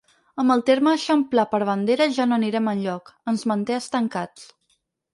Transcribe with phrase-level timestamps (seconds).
[0.43, 4.53] Amb el terme ‘eixamplar’ per bandera ja no anirem enlloc, ens manté estancats.